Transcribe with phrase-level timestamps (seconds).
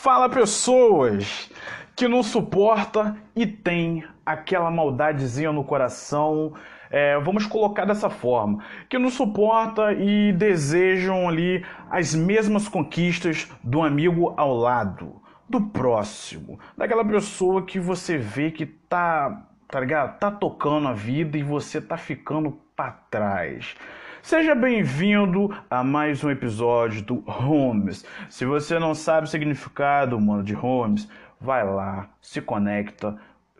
[0.00, 1.50] Fala pessoas
[1.96, 6.54] que não suporta e tem aquela maldadezinha no coração.
[6.88, 13.82] É, vamos colocar dessa forma, que não suporta e desejam ali as mesmas conquistas do
[13.82, 20.16] amigo ao lado, do próximo, daquela pessoa que você vê que tá, tá ligado?
[20.20, 23.74] Tá tocando a vida e você tá ficando para trás.
[24.22, 28.04] Seja bem-vindo a mais um episódio do Holmes.
[28.28, 31.08] Se você não sabe o significado, mano, de Holmes,
[31.40, 33.16] vai lá, se conecta,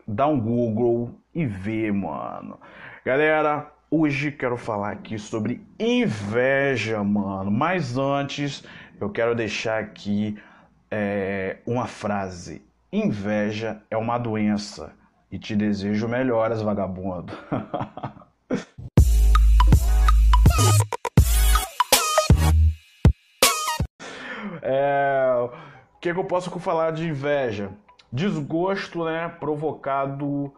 [0.07, 2.59] dá um Google e vê, mano.
[3.05, 7.49] Galera, hoje quero falar aqui sobre inveja, mano.
[7.49, 8.63] Mas antes,
[8.99, 10.37] eu quero deixar aqui
[10.91, 14.93] é, uma frase: Inveja é uma doença
[15.31, 17.33] e te desejo melhoras, vagabundo.
[24.71, 25.49] É,
[25.95, 27.71] o que, que eu posso falar de inveja?
[28.13, 30.53] Desgosto, né, provocado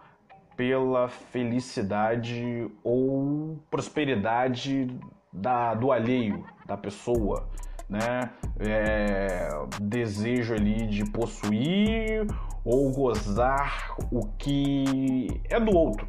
[0.57, 4.93] pela felicidade ou prosperidade
[5.31, 7.49] da, do alheio, da pessoa,
[7.89, 8.29] né?
[8.59, 9.47] É,
[9.79, 12.27] desejo ali de possuir
[12.65, 16.05] ou gozar o que é do outro,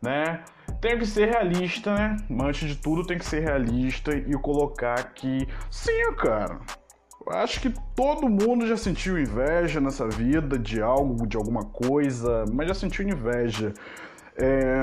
[0.00, 0.42] né?
[0.80, 2.16] Tem que ser realista, né?
[2.42, 6.60] Antes de tudo, tem que ser realista e colocar que, sim, cara,
[7.28, 12.68] Acho que todo mundo já sentiu inveja nessa vida de algo, de alguma coisa, mas
[12.68, 13.74] já sentiu inveja.
[14.36, 14.80] É...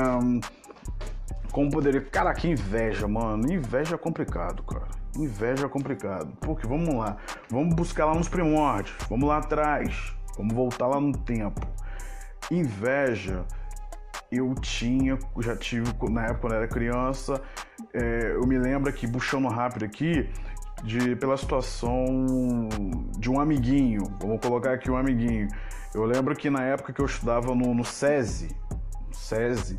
[1.51, 2.01] Como poderia.
[2.01, 3.51] Cara, que inveja, mano.
[3.51, 4.87] Inveja é complicado, cara.
[5.15, 6.33] Inveja é complicado.
[6.41, 7.17] Porque vamos lá.
[7.49, 8.95] Vamos buscar lá nos primórdios.
[9.09, 10.13] Vamos lá atrás.
[10.37, 11.61] Vamos voltar lá no tempo.
[12.51, 13.45] Inveja
[14.31, 17.39] eu tinha, já tive na época quando eu era criança.
[17.93, 20.27] É, eu me lembro aqui, puxando rápido aqui,
[20.83, 22.05] de, pela situação
[23.17, 24.03] de um amiguinho.
[24.19, 25.47] Vamos colocar aqui um amiguinho.
[25.93, 28.55] Eu lembro que na época que eu estudava no, no SESI,
[29.11, 29.77] SESI,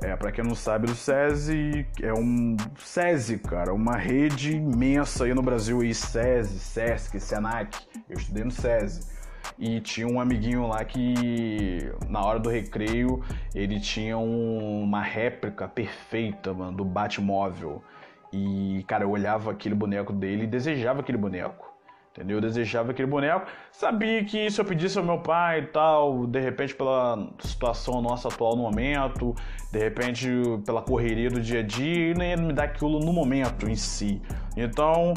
[0.00, 5.34] é, para quem não sabe, o SESI é um SESI, cara, uma rede imensa aí
[5.34, 7.78] no Brasil aí, SESI, SESC, SENAC.
[8.08, 9.12] Eu estudei no SESI.
[9.58, 13.22] E tinha um amiguinho lá que na hora do recreio
[13.54, 17.82] ele tinha um, uma réplica perfeita, mano, do Batmóvel.
[18.32, 21.70] E, cara, eu olhava aquele boneco dele e desejava aquele boneco.
[22.12, 22.36] Entendeu?
[22.36, 23.46] Eu desejava aquele boneco.
[23.70, 28.28] Sabia que se eu pedisse ao meu pai e tal, de repente pela situação nossa
[28.28, 29.34] atual no momento,
[29.70, 30.28] de repente
[30.66, 33.74] pela correria do dia a dia, ele não ia me dar aquilo no momento em
[33.74, 34.20] si.
[34.54, 35.14] Então,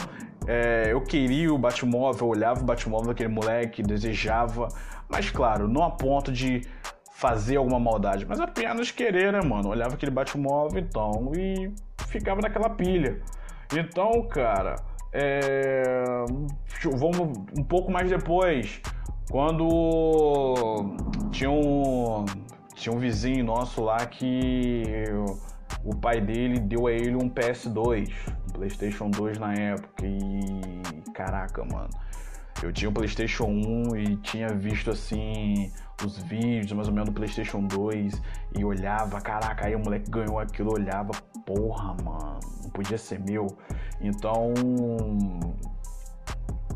[0.47, 4.69] é, eu queria o Batmóvel, eu olhava o Batmóvel daquele moleque, desejava,
[5.09, 6.61] mas claro, não a ponto de
[7.11, 9.69] fazer alguma maldade, mas apenas querer, né, mano?
[9.69, 11.73] olhava aquele Batmóvel então e
[12.19, 13.21] ficava naquela pilha.
[13.75, 14.75] Então, cara,
[15.11, 15.93] é...
[16.83, 18.81] vamos um pouco mais depois,
[19.29, 20.95] quando
[21.31, 22.25] tinha um,
[22.73, 24.83] tinha um vizinho nosso lá que
[25.83, 28.09] o pai dele deu a ele um PS2,
[28.47, 31.89] um PlayStation 2 na época e caraca, mano.
[32.63, 35.71] Eu tinha um PlayStation 1 e tinha visto assim
[36.03, 38.21] os vídeos mais ou menos do PlayStation 2
[38.57, 41.11] e olhava, caraca, aí o moleque ganhou aquilo, olhava,
[41.45, 43.47] porra, mano, não podia ser meu.
[44.01, 44.53] Então,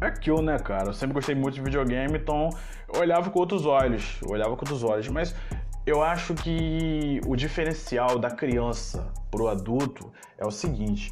[0.02, 0.88] é aquilo, né, cara?
[0.88, 2.50] Eu sempre gostei muito de videogame, então
[2.94, 5.36] eu olhava com outros olhos, olhava com outros olhos, mas
[5.86, 11.12] eu acho que o diferencial da criança pro adulto é o seguinte: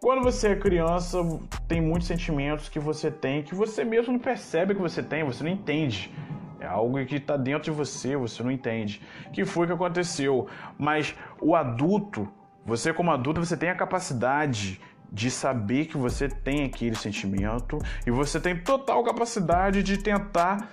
[0.00, 1.18] quando você é criança,
[1.66, 5.42] tem muitos sentimentos que você tem que você mesmo não percebe que você tem, você
[5.42, 6.12] não entende.
[6.60, 9.00] É algo que está dentro de você, você não entende.
[9.32, 10.46] Que foi que aconteceu?
[10.78, 12.28] Mas o adulto,
[12.64, 14.80] você como adulto, você tem a capacidade
[15.10, 20.68] de saber que você tem aquele sentimento e você tem total capacidade de tentar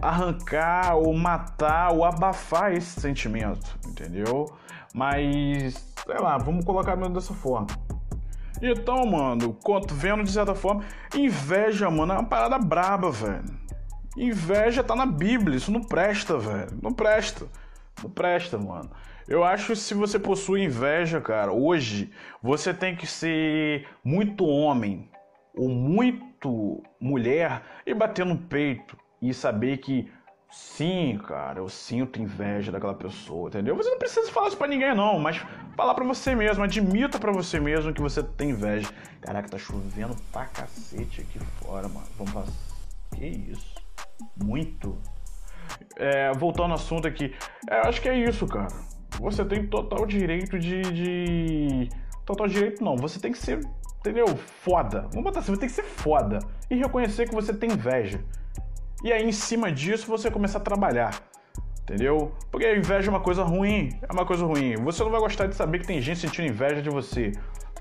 [0.00, 4.46] arrancar ou matar ou abafar esse sentimento, entendeu?
[4.94, 5.74] Mas,
[6.06, 7.66] sei lá, vamos colocar dessa forma.
[8.60, 9.58] Então, mano,
[9.90, 10.84] vendo de certa forma,
[11.14, 13.61] inveja, mano, é uma parada braba, velho.
[14.16, 16.78] Inveja tá na Bíblia, isso não presta, velho.
[16.82, 17.46] Não presta.
[18.02, 18.90] Não presta, mano.
[19.28, 22.10] Eu acho que se você possui inveja, cara, hoje
[22.42, 25.08] você tem que ser muito homem
[25.54, 30.10] ou muito mulher e bater no peito e saber que
[30.52, 33.74] Sim, cara, eu sinto inveja daquela pessoa, entendeu?
[33.74, 35.38] Você não precisa falar isso pra ninguém, não, mas
[35.74, 38.92] falar pra você mesmo, admita pra você mesmo que você tem inveja.
[39.22, 42.06] Caraca, tá chovendo pra cacete aqui fora, mano.
[42.18, 42.52] Vamos passar.
[43.16, 43.81] Que isso?
[44.36, 44.98] Muito.
[45.96, 47.34] É, voltando ao assunto aqui,
[47.68, 48.68] é, acho que é isso, cara.
[49.20, 51.88] Você tem total direito de, de.
[52.24, 53.60] Total direito não, você tem que ser,
[53.98, 54.26] entendeu?
[54.36, 55.02] Foda.
[55.12, 56.38] Vamos botar assim, você tem que ser foda.
[56.70, 58.24] E reconhecer que você tem inveja.
[59.04, 61.20] E aí, em cima disso, você começa a trabalhar.
[61.82, 62.32] Entendeu?
[62.50, 64.76] Porque a inveja é uma coisa ruim, é uma coisa ruim.
[64.76, 67.32] Você não vai gostar de saber que tem gente sentindo inveja de você.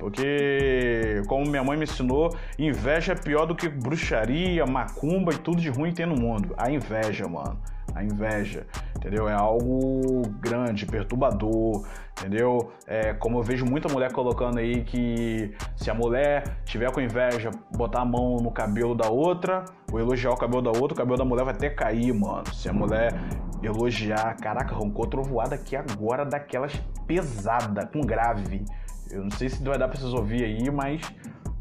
[0.01, 5.61] Porque, como minha mãe me ensinou, inveja é pior do que bruxaria, macumba e tudo
[5.61, 6.55] de ruim que tem no mundo.
[6.57, 7.59] A inveja, mano.
[7.93, 8.65] A inveja,
[8.97, 9.29] entendeu?
[9.29, 11.85] É algo grande, perturbador,
[12.17, 12.71] entendeu?
[12.87, 17.51] É como eu vejo muita mulher colocando aí que se a mulher tiver com inveja,
[17.75, 21.17] botar a mão no cabelo da outra, ou elogiar o cabelo da outra, o cabelo
[21.17, 22.51] da mulher vai até cair, mano.
[22.51, 23.13] Se a mulher
[23.61, 26.73] elogiar, caraca, arrancou trovoada aqui agora daquelas
[27.05, 28.65] pesada, com grave.
[29.11, 31.01] Eu não sei se vai dar pra vocês ouvir aí, mas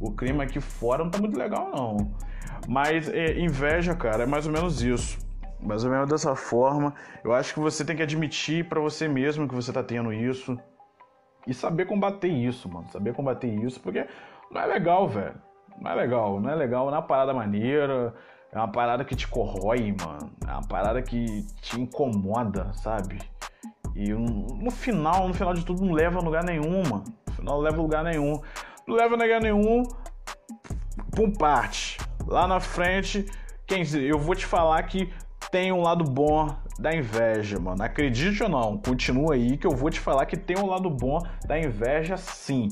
[0.00, 2.12] o clima aqui fora não tá muito legal, não.
[2.68, 5.18] Mas é, inveja, cara, é mais ou menos isso.
[5.60, 6.94] Mais ou menos dessa forma.
[7.22, 10.58] Eu acho que você tem que admitir para você mesmo que você tá tendo isso.
[11.46, 12.88] E saber combater isso, mano.
[12.90, 14.06] Saber combater isso, porque
[14.50, 15.34] não é legal, velho.
[15.80, 18.14] Não é legal, não é legal, não é uma parada maneira.
[18.52, 20.30] É uma parada que te corrói, mano.
[20.46, 23.18] É uma parada que te incomoda, sabe?
[23.94, 27.04] E no final, no final de tudo, não leva a lugar nenhum, mano.
[27.42, 28.40] Não leva lugar nenhum.
[28.86, 29.82] Não leva a lugar nenhum.
[31.14, 31.98] Por parte.
[32.26, 33.26] Lá na frente,
[33.66, 35.12] quem eu vou te falar que
[35.50, 37.82] tem um lado bom da inveja, mano.
[37.82, 41.18] Acredite ou não, continua aí que eu vou te falar que tem um lado bom
[41.46, 42.68] da inveja sim.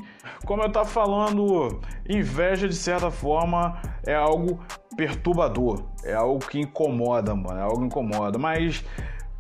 [0.46, 4.60] Como eu tava falando, inveja de certa forma é algo
[4.96, 8.84] perturbador, é algo que incomoda, mano, é algo que incomoda, mas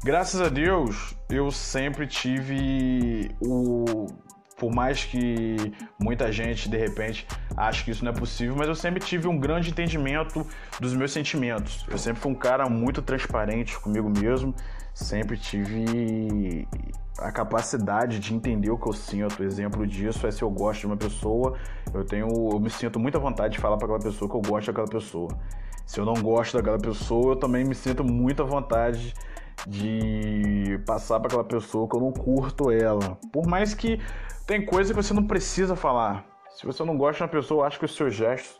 [0.04, 4.06] graças a Deus eu sempre tive o
[4.58, 5.56] por mais que
[5.98, 7.26] muita gente de repente
[7.56, 10.44] ache que isso não é possível, mas eu sempre tive um grande entendimento
[10.80, 11.86] dos meus sentimentos.
[11.88, 14.54] Eu sempre fui um cara muito transparente comigo mesmo,
[14.92, 16.66] sempre tive
[17.18, 19.42] a capacidade de entender o que eu sinto.
[19.42, 21.56] Exemplo disso é se eu gosto de uma pessoa,
[21.94, 24.66] eu tenho, eu me sinto muita vontade de falar para aquela pessoa que eu gosto
[24.66, 25.30] daquela pessoa.
[25.86, 29.14] Se eu não gosto daquela pessoa, eu também me sinto muita vontade
[29.68, 33.18] de passar para aquela pessoa que eu não curto ela.
[33.32, 34.00] Por mais que
[34.46, 36.24] tem coisa que você não precisa falar.
[36.50, 38.58] Se você não gosta de uma pessoa, acho que os seus gestos,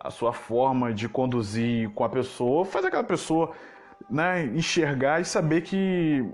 [0.00, 3.52] a sua forma de conduzir com a pessoa, faz aquela pessoa
[4.10, 6.24] né, enxergar e saber que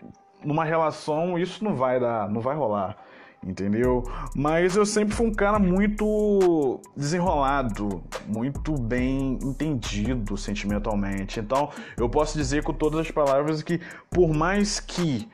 [0.44, 2.96] numa relação isso não vai dar, não vai rolar
[3.44, 4.04] entendeu?
[4.34, 11.40] Mas eu sempre fui um cara muito desenrolado, muito bem entendido sentimentalmente.
[11.40, 13.80] Então, eu posso dizer com todas as palavras que,
[14.10, 15.28] por mais que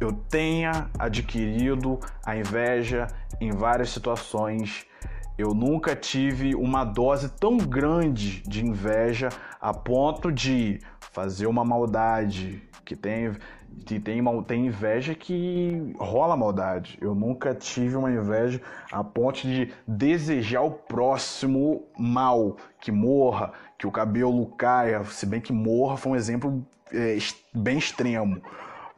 [0.00, 3.06] eu tenha adquirido a inveja
[3.40, 4.84] em várias situações,
[5.38, 9.28] eu nunca tive uma dose tão grande de inveja
[9.60, 10.80] a ponto de
[11.12, 13.32] fazer uma maldade que tem
[13.84, 16.98] que tem, tem inveja que rola maldade.
[17.00, 23.86] Eu nunca tive uma inveja a ponto de desejar o próximo mal, que morra, que
[23.86, 27.18] o cabelo caia, se bem que morra foi um exemplo é,
[27.52, 28.40] bem extremo.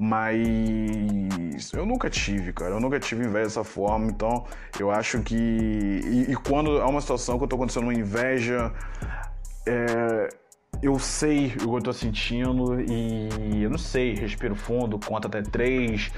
[0.01, 2.75] Mas eu nunca tive, cara.
[2.75, 4.07] Eu nunca tive inveja dessa forma.
[4.07, 4.45] Então
[4.79, 5.35] eu acho que.
[5.35, 8.73] E, e quando há uma situação que eu tô acontecendo uma inveja.
[9.67, 10.29] É
[10.83, 15.43] eu sei o que eu tô sentindo e eu não sei, respiro fundo, conta até
[15.43, 16.11] três,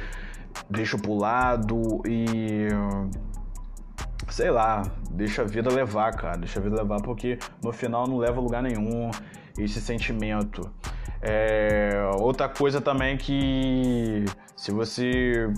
[0.69, 2.69] deixo pro lado e.
[4.29, 6.39] Sei lá, deixa a vida levar, cara.
[6.39, 9.11] Deixa a vida levar, porque no final não leva a lugar nenhum
[9.59, 10.71] esse sentimento.
[11.21, 14.25] É, outra coisa também que
[14.57, 15.53] se você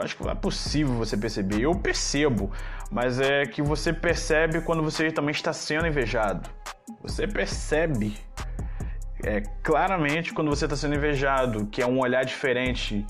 [0.00, 1.60] acho que é possível você perceber.
[1.60, 2.50] Eu percebo,
[2.90, 6.48] mas é que você percebe quando você também está sendo invejado.
[7.00, 8.16] Você percebe
[9.24, 13.06] é, claramente quando você está sendo invejado, que é um olhar diferente.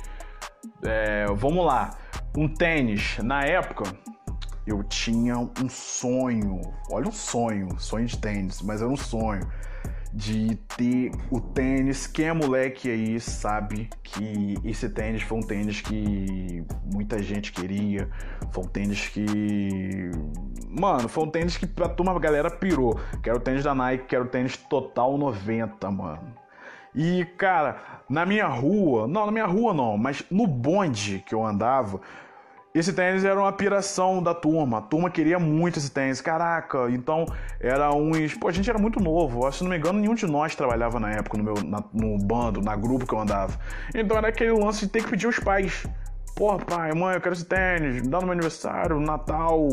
[0.83, 1.97] É, vamos lá,
[2.37, 3.19] um tênis.
[3.19, 3.85] Na época,
[4.67, 6.61] eu tinha um sonho.
[6.91, 9.43] Olha um sonho, sonho de tênis, mas era um sonho
[10.13, 12.07] de ter o tênis.
[12.07, 18.11] Quem é moleque aí sabe que esse tênis foi um tênis que muita gente queria.
[18.51, 20.11] Foi um tênis que.
[20.69, 23.01] Mano, foi um tênis que pra turma a galera pirou.
[23.23, 26.43] Que era o tênis da Nike, que era o tênis Total 90, mano.
[26.95, 31.45] E, cara, na minha rua, não, na minha rua não, mas no bonde que eu
[31.45, 32.01] andava,
[32.75, 34.79] esse tênis era uma piração da turma.
[34.79, 36.21] A turma queria muito esse tênis.
[36.21, 37.27] Caraca, então
[37.61, 38.35] era uns.
[38.35, 39.51] Pô, a gente era muito novo.
[39.53, 42.63] Se não me engano, nenhum de nós trabalhava na época no meu na, no bando,
[42.63, 43.59] na grupo que eu andava.
[43.95, 45.87] Então era aquele lance de ter que pedir os pais.
[46.35, 49.69] Pô, pai, mãe, eu quero esse tênis, me dá no meu aniversário, Natal,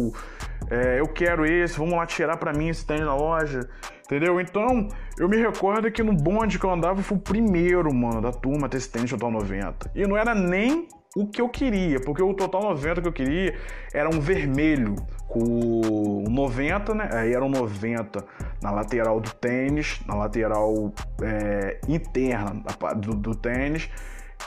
[0.70, 3.62] é, eu quero esse, vamos lá tirar pra mim esse tênis na loja.
[4.03, 4.41] Entendeu?
[4.41, 8.22] Então, eu me recordo que no bonde que eu andava, eu fui o primeiro, mano,
[8.22, 9.91] da turma a ter esse tênis Total 90.
[9.96, 13.58] E não era nem o que eu queria, porque o total 90 que eu queria
[13.94, 14.96] era um vermelho
[15.28, 17.10] com 90, né?
[17.12, 18.24] Aí era um 90
[18.62, 22.62] na lateral do tênis, na lateral é, interna
[22.98, 23.89] do, do, tênis,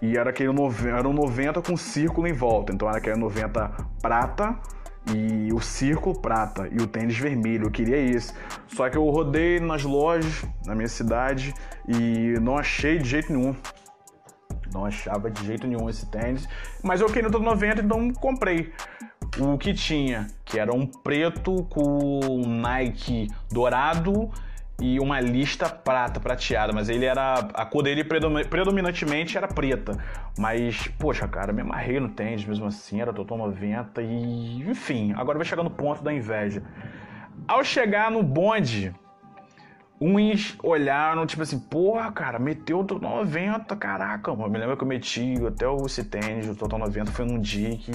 [0.00, 0.50] e era aquele
[0.88, 3.68] era um 90 com círculo em volta, então era aquele 90
[4.00, 4.56] prata
[5.12, 7.66] e o círculo prata e o tênis vermelho.
[7.66, 8.32] Eu queria esse.
[8.68, 11.52] Só que eu rodei nas lojas na minha cidade
[11.88, 13.54] e não achei de jeito nenhum.
[14.72, 16.48] Não achava de jeito nenhum esse tênis.
[16.82, 18.72] Mas eu queria no todo 90, então comprei.
[19.38, 24.30] O que tinha, que era um preto com Nike dourado
[24.80, 27.34] e uma lista prata, prateada, mas ele era.
[27.54, 29.96] A cor dele predominantemente era preta.
[30.36, 34.62] Mas, poxa, cara, me amarrei no tênis mesmo assim, era total 90 e.
[34.68, 36.62] Enfim, agora vai chegar no ponto da inveja.
[37.46, 38.92] Ao chegar no bonde,
[40.02, 44.50] uns olharam, tipo assim, porra, cara, meteu o Total 90, caraca, mano.
[44.50, 47.76] Me lembro que eu meti até o esse tênis, o Total 90 foi num dia
[47.76, 47.92] que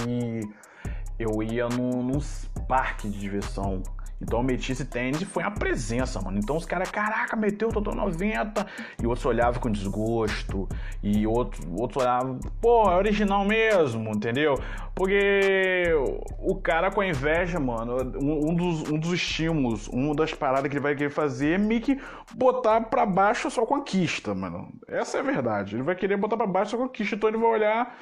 [1.18, 2.18] eu ia num
[2.66, 3.82] parque de diversão
[4.20, 6.38] então eu meti esse tênis e foi a presença, mano.
[6.38, 8.66] Então os caras, caraca, meteu o Totó 90.
[9.00, 10.68] E outros olhavam com desgosto.
[11.02, 14.58] E outros outro olhavam, pô, é original mesmo, entendeu?
[14.94, 15.92] Porque
[16.40, 20.68] o cara com a inveja, mano, um, um, dos, um dos estímulos, uma das paradas
[20.68, 22.00] que ele vai querer fazer é meio que
[22.34, 24.68] botar pra baixo a sua conquista, mano.
[24.88, 25.76] Essa é a verdade.
[25.76, 27.14] Ele vai querer botar pra baixo a sua conquista.
[27.14, 27.96] Então ele vai olhar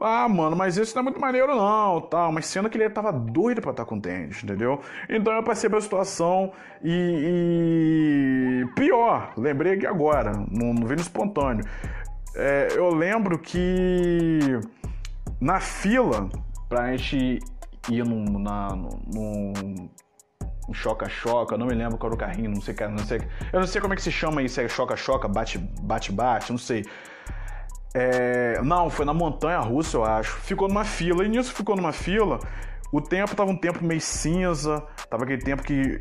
[0.00, 2.32] ah, mano, mas esse não é muito maneiro não, tal.
[2.32, 4.80] Mas sendo que ele tava doido pra estar com tênis, entendeu?
[5.08, 6.52] Então eu passei pela situação
[6.82, 8.74] e, e...
[8.74, 11.64] Pior, lembrei aqui agora, no, no vídeo espontâneo.
[12.36, 14.60] É, eu lembro que
[15.40, 16.28] na fila
[16.68, 17.40] pra gente
[17.90, 19.52] ir num, na, num,
[20.68, 23.20] um choca-choca, não me lembro qual era o carrinho, não sei, não sei.
[23.52, 26.84] Eu não sei como é que se chama isso, é choca-choca, bate-bate, não sei.
[27.94, 30.36] É, não, foi na montanha russa, eu acho.
[30.36, 32.38] Ficou numa fila, e nisso ficou numa fila.
[32.90, 36.00] O tempo tava um tempo meio cinza, tava aquele tempo que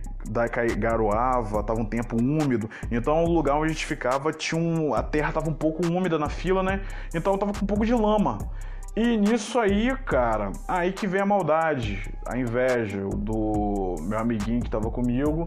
[0.78, 2.70] garoava, tava um tempo úmido.
[2.90, 6.18] Então o lugar onde a gente ficava tinha um, a terra tava um pouco úmida
[6.18, 6.82] na fila, né?
[7.14, 8.38] Então tava com um pouco de lama.
[8.96, 14.70] E nisso aí, cara, aí que vem a maldade, a inveja do meu amiguinho que
[14.70, 15.46] tava comigo,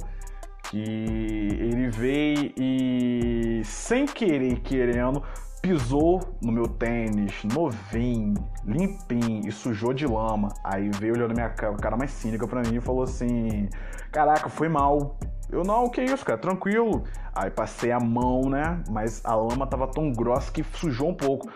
[0.65, 5.23] que ele veio e sem querer, querendo,
[5.61, 10.49] pisou no meu tênis, novinho, limpinho e sujou de lama.
[10.65, 13.69] Aí veio olhando minha cara, cara mais cínica pra mim e falou assim:
[14.11, 15.19] Caraca, foi mal.
[15.51, 16.39] Eu, não, que isso, cara?
[16.39, 17.05] Tranquilo.
[17.35, 18.83] Aí passei a mão, né?
[18.89, 21.51] Mas a lama tava tão grossa que sujou um pouco.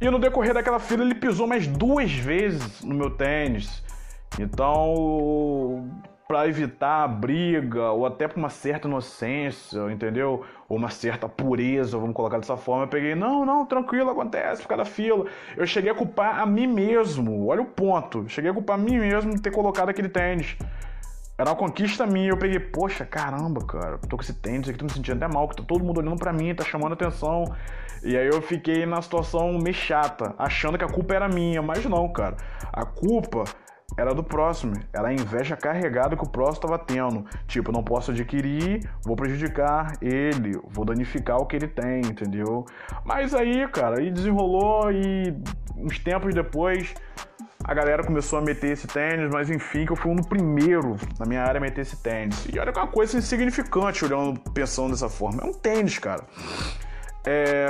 [0.00, 3.82] E no decorrer daquela fila ele pisou mais duas vezes no meu tênis.
[4.38, 5.88] Então,
[6.26, 10.44] para evitar a briga ou até para uma certa inocência, entendeu?
[10.68, 14.76] Ou uma certa pureza, vamos colocar dessa forma, eu peguei, não, não, tranquilo, acontece, fica
[14.76, 15.26] da fila.
[15.56, 18.28] Eu cheguei a culpar a mim mesmo, olha o ponto.
[18.28, 20.56] cheguei a culpar a mim mesmo de ter colocado aquele tênis.
[21.38, 24.86] Era uma conquista minha, eu peguei, poxa, caramba, cara, tô com esse tênis aqui, tô
[24.86, 27.44] me sentindo até mal, que tá todo mundo olhando para mim, tá chamando atenção.
[28.02, 31.84] E aí eu fiquei na situação meio chata, achando que a culpa era minha, mas
[31.84, 32.36] não, cara.
[32.72, 33.44] A culpa
[33.96, 34.74] era do próximo.
[34.92, 37.24] Era a inveja carregada que o próximo estava tendo.
[37.46, 42.64] Tipo, não posso adquirir, vou prejudicar ele, vou danificar o que ele tem, entendeu?
[43.04, 45.34] Mas aí, cara, aí desenrolou e
[45.76, 46.94] uns tempos depois
[47.64, 51.26] a galera começou a meter esse tênis, mas enfim, que eu fui um primeiro na
[51.26, 52.46] minha área a meter esse tênis.
[52.52, 55.42] E olha que é uma coisa insignificante olhando, pensando dessa forma.
[55.42, 56.24] É um tênis, cara.
[57.26, 57.66] É...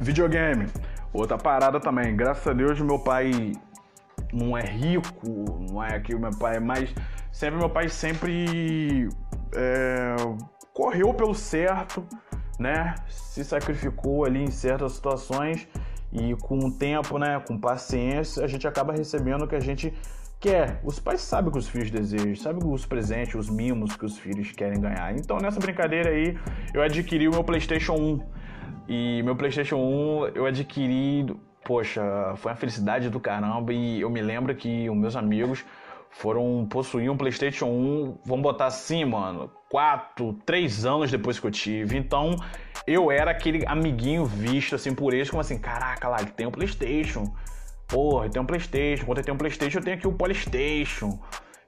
[0.00, 0.66] Videogame.
[1.12, 2.14] Outra parada também.
[2.14, 3.52] Graças a Deus, meu pai
[4.32, 5.26] não é rico,
[5.70, 6.94] não é que o meu pai é mais.
[7.32, 9.08] Sempre meu pai sempre
[9.54, 10.16] é,
[10.72, 12.06] correu pelo certo,
[12.58, 12.94] né?
[13.08, 15.68] Se sacrificou ali em certas situações
[16.12, 17.40] e com o tempo, né?
[17.46, 19.92] Com paciência, a gente acaba recebendo o que a gente
[20.40, 20.80] quer.
[20.84, 24.52] Os pais sabem que os filhos desejam, sabem os presentes, os mimos que os filhos
[24.52, 25.14] querem ganhar.
[25.16, 26.38] Então nessa brincadeira aí,
[26.72, 28.20] eu adquiri o meu PlayStation 1.
[28.88, 31.26] E meu PlayStation 1 eu adquiri
[31.64, 32.02] poxa,
[32.36, 35.64] foi uma felicidade do caramba e eu me lembro que os meus amigos
[36.10, 41.50] foram possuir um PlayStation 1, vamos botar assim, mano, 4, 3 anos depois que eu
[41.50, 41.96] tive.
[41.96, 42.36] Então,
[42.86, 47.32] eu era aquele amiguinho visto assim por eles, como assim, caraca lá, tem um PlayStation.
[47.86, 49.04] Porra, tem um PlayStation.
[49.06, 51.18] Quando ele tem um PlayStation, eu tenho aqui o PlayStation.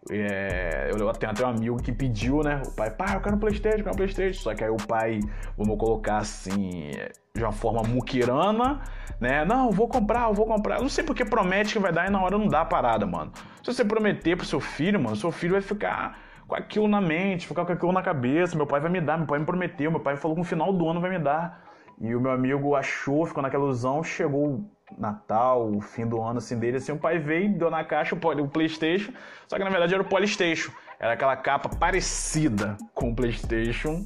[0.09, 2.63] É, eu tenho até um amigo que pediu, né?
[2.67, 4.41] O pai, pai, eu quero um Playstation, eu quero um Playstation.
[4.41, 5.21] Só que aí o pai,
[5.59, 6.93] vamos colocar assim,
[7.35, 8.81] de uma forma muquirana,
[9.21, 9.45] né?
[9.45, 10.77] Não, vou comprar, eu vou comprar.
[10.77, 13.07] Eu não sei porque promete que vai dar e na hora não dá a parada,
[13.07, 13.33] mano.
[13.63, 17.47] Se você prometer pro seu filho, mano, seu filho vai ficar com aquilo na mente,
[17.47, 18.57] ficar com aquilo na cabeça.
[18.57, 20.73] Meu pai vai me dar, meu pai me prometeu, meu pai falou que no final
[20.73, 21.69] do ano vai me dar.
[22.01, 24.65] E o meu amigo achou, ficou naquela ilusão, chegou
[24.99, 28.49] Natal, o fim do ano assim dele, assim, o pai veio deu na caixa o,
[28.49, 29.13] Playstation,
[29.49, 30.73] só que na verdade era o Polystation.
[30.99, 34.05] Era aquela capa parecida com o Playstation,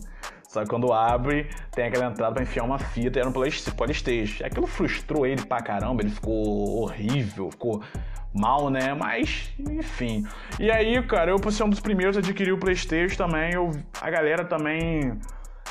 [0.49, 4.45] só que quando abre, tem aquela entrada pra enfiar uma fita e era um Polystation.
[4.47, 7.83] Aquilo frustrou ele pra caramba, ele ficou horrível, ficou
[8.33, 8.95] mal, né?
[8.95, 10.25] Mas, enfim.
[10.61, 13.73] E aí, cara, eu por ser um dos primeiros a adquirir o Playstation também, eu,
[14.00, 15.19] a galera também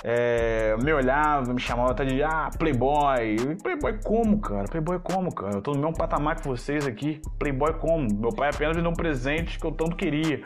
[0.04, 3.38] é, me olhava, me chamava até de ah, Playboy.
[3.64, 4.66] Playboy como, cara?
[4.66, 5.56] Playboy como, cara?
[5.56, 7.22] Eu tô no mesmo patamar que vocês aqui.
[7.40, 8.08] Playboy como?
[8.14, 10.42] Meu pai apenas me deu um presente que eu tanto queria.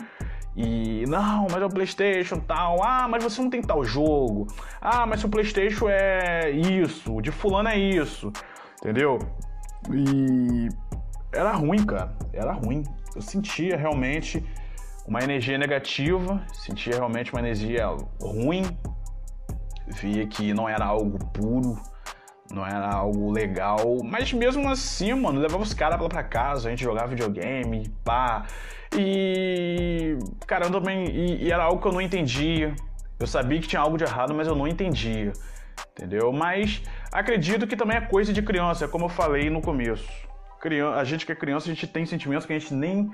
[0.56, 2.84] E não, mas é o PlayStation tal.
[2.84, 4.46] Ah, mas você não tem tal jogo.
[4.80, 7.20] Ah, mas o PlayStation é isso.
[7.20, 8.32] De fulano é isso.
[8.80, 9.18] Entendeu?
[9.92, 10.70] E
[11.34, 12.16] era ruim, cara.
[12.32, 12.84] Era ruim.
[13.16, 14.44] Eu sentia realmente
[15.08, 17.88] uma energia negativa, sentia realmente uma energia
[18.22, 18.64] ruim.
[19.88, 21.80] Via que não era algo puro,
[22.52, 23.98] não era algo legal.
[24.04, 28.46] Mas mesmo assim, mano, levava os caras pra casa, a gente jogava videogame, pá.
[28.98, 30.18] E.
[30.46, 31.06] Cara, eu também.
[31.06, 32.76] E, e era algo que eu não entendia.
[33.20, 35.34] Eu sabia que tinha algo de errado, mas eu não entendia.
[35.92, 36.32] Entendeu?
[36.32, 40.28] Mas acredito que também é coisa de criança, como eu falei no começo
[40.96, 43.12] a gente que é criança, a gente tem sentimentos que a gente nem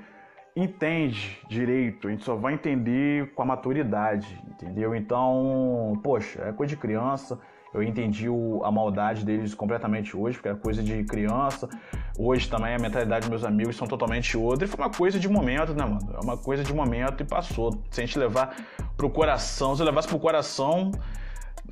[0.56, 4.94] entende direito, a gente só vai entender com a maturidade, entendeu?
[4.94, 7.38] Então, poxa, é coisa de criança.
[7.72, 11.68] Eu entendi o, a maldade deles completamente hoje, porque é coisa de criança.
[12.16, 14.64] Hoje também a mentalidade dos meus amigos são totalmente outra.
[14.64, 16.14] E foi uma coisa de momento, né, mano?
[16.14, 17.72] É uma coisa de momento e passou.
[17.90, 18.54] Se a gente levar
[18.96, 20.92] pro coração, se eu levasse pro coração,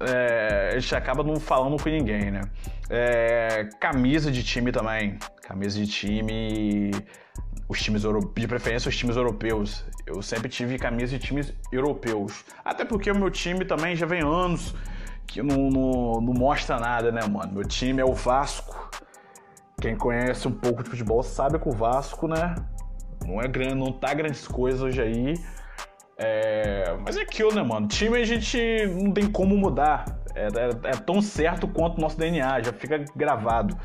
[0.02, 2.42] é, a gente acaba não falando com ninguém, né?
[2.90, 5.18] É, camisa de time também.
[5.42, 6.90] Camisa de time.
[7.68, 9.84] Os times de preferência os times europeus.
[10.06, 12.44] Eu sempre tive camisa de times europeus.
[12.64, 14.74] Até porque o meu time também já vem anos
[15.26, 17.52] que não, não, não mostra nada, né, mano?
[17.52, 18.90] Meu time é o Vasco.
[19.80, 22.54] Quem conhece um pouco de futebol sabe que o Vasco, né?
[23.26, 25.34] Não é grande, não tá grandes coisas hoje aí.
[26.22, 26.96] É...
[27.04, 27.88] Mas é aquilo, né, mano?
[27.88, 30.04] Time a gente não tem como mudar.
[30.34, 33.76] É, é, é tão certo quanto o nosso DNA, já fica gravado.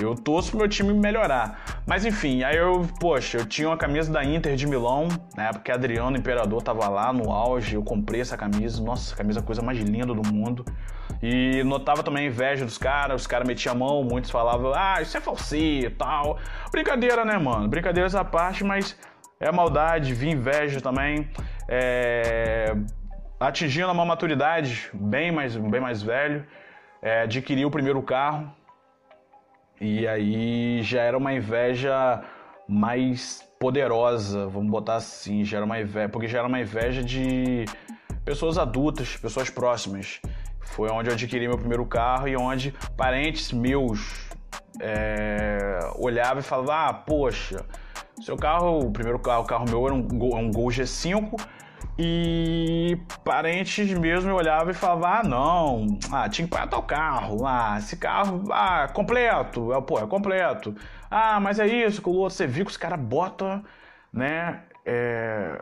[0.00, 1.82] Eu torço pro meu time melhorar.
[1.86, 5.64] Mas enfim, aí eu, poxa, eu tinha uma camisa da Inter de Milão, na época
[5.64, 9.60] que Adriano Imperador tava lá no auge, eu comprei essa camisa, nossa, camisa é coisa
[9.60, 10.64] mais linda do mundo.
[11.22, 15.00] E notava também a inveja dos caras, os caras metiam a mão, muitos falavam, ah,
[15.02, 16.38] isso é falsia e tal.
[16.70, 17.68] Brincadeira, né, mano?
[17.68, 18.96] Brincadeiras à parte, mas
[19.38, 21.28] é maldade, vi inveja também.
[21.74, 22.76] É...
[23.40, 26.46] Atingindo uma maturidade bem mais, bem mais velho,
[27.00, 28.52] é, adquiri o primeiro carro,
[29.80, 32.22] e aí já era uma inveja
[32.68, 37.64] mais poderosa, vamos botar assim, já era uma inveja, porque já era uma inveja de
[38.22, 40.20] pessoas adultas, pessoas próximas.
[40.60, 44.28] Foi onde eu adquiri meu primeiro carro e onde parentes meus
[44.78, 47.64] é, olhavam e falavam: Ah, poxa,
[48.20, 51.40] seu carro, o primeiro carro, o carro meu era um, um Gol G5
[51.98, 57.46] e parentes mesmo me olhavam e falavam: ah, não, ah, tinha que pagar tal carro,
[57.46, 60.74] ah, esse carro, ah, completo, é, pô, é completo.
[61.10, 63.62] Ah, mas é isso, com o outro, você viu que os caras botam,
[64.12, 65.60] né, é,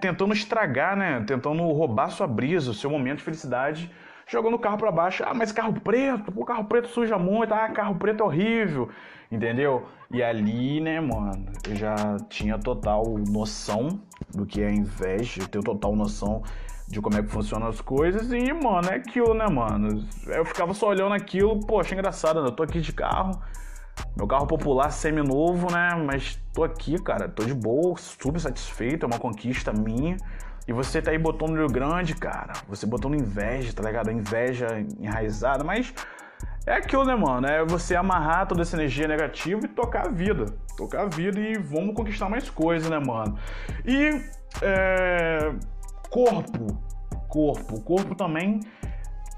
[0.00, 3.90] tentando estragar, né, tentando roubar sua brisa, o seu momento de felicidade,
[4.26, 5.24] jogando o carro para baixo.
[5.26, 8.88] Ah, mas carro preto, pô, carro preto suja muito, ah, carro preto é horrível,
[9.32, 9.86] entendeu?
[10.10, 14.00] E ali, né, mano, eu já tinha total noção
[14.34, 16.42] do que é inveja, eu tenho total noção
[16.86, 20.06] de como é que funcionam as coisas e, mano, é aquilo, né, mano?
[20.26, 22.48] Eu ficava só olhando aquilo, poxa, engraçado, né?
[22.48, 23.40] Eu tô aqui de carro,
[24.14, 25.94] meu carro popular semi-novo, né?
[26.06, 30.18] Mas tô aqui, cara, tô de boa, super satisfeito, é uma conquista minha.
[30.68, 34.10] E você tá aí botando no Rio Grande, cara, você botando inveja, tá ligado?
[34.10, 34.66] Inveja
[35.00, 35.94] enraizada, mas
[36.66, 37.46] é aquilo, né, mano?
[37.46, 40.46] É você amarrar toda essa energia negativa e tocar a vida.
[40.76, 43.36] Tocar a vida e vamos conquistar mais coisas, né, mano?
[43.84, 44.22] E
[44.62, 45.52] é,
[46.08, 46.66] corpo.
[47.28, 47.80] Corpo.
[47.82, 48.60] Corpo também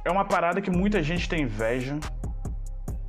[0.04, 1.98] é uma parada que muita gente tem inveja.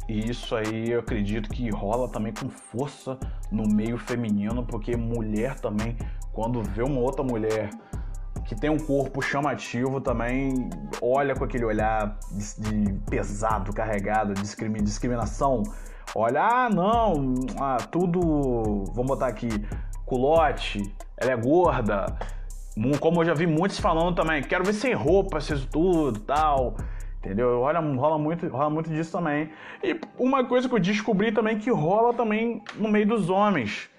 [0.08, 3.17] E isso aí eu acredito que rola também com força
[3.51, 5.97] no meio feminino, porque mulher também,
[6.31, 7.69] quando vê uma outra mulher
[8.45, 10.69] que tem um corpo chamativo também
[11.01, 14.41] olha com aquele olhar de, de pesado, carregado, de
[14.84, 15.63] discriminação.
[16.13, 19.49] Olha, ah, não, ah, tudo, vamos botar aqui,
[20.05, 22.05] culote, ela é gorda.
[22.99, 26.75] Como eu já vi muitos falando também, quero ver sem roupa, isso tudo tal.
[27.17, 27.62] Entendeu?
[27.62, 29.49] Olha, rola muito, rola muito disso também.
[29.84, 33.89] E uma coisa que eu descobri também que rola também no meio dos homens.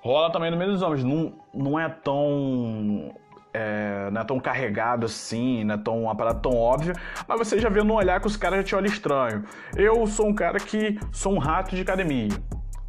[0.00, 1.02] Rola também no meio dos homens.
[1.02, 3.12] Não, não é tão
[3.52, 6.94] é, não é tão carregado assim, não é tão, uma parada tão óbvia,
[7.26, 9.44] mas você já vê no olhar que os caras já te olham estranho.
[9.76, 12.30] Eu sou um cara que sou um rato de academia.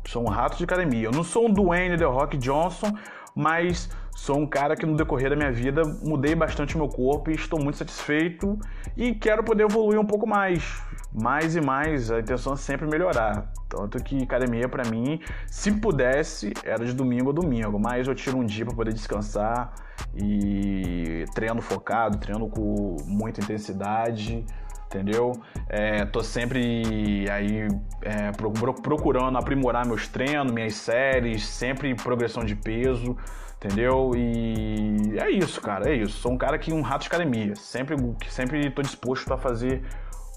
[0.05, 1.05] Sou um rato de academia.
[1.05, 2.93] Eu não sou um Dwayne The Rock Johnson,
[3.35, 7.35] mas sou um cara que no decorrer da minha vida mudei bastante meu corpo e
[7.35, 8.57] estou muito satisfeito
[8.95, 10.81] e quero poder evoluir um pouco mais.
[11.13, 13.51] Mais e mais, a intenção é sempre melhorar.
[13.69, 18.37] Tanto que academia para mim, se pudesse, era de domingo a domingo, mas eu tiro
[18.37, 19.73] um dia para poder descansar
[20.15, 24.45] e treino focado, treino com muita intensidade
[24.93, 25.33] entendeu?
[25.67, 27.67] É, tô sempre aí
[28.03, 33.17] é, procurando aprimorar meus treinos, minhas séries, sempre progressão de peso,
[33.63, 34.11] entendeu?
[34.15, 36.19] E é isso, cara, é isso.
[36.19, 37.95] Sou um cara que um rato de academia, sempre,
[38.27, 39.81] sempre tô disposto a fazer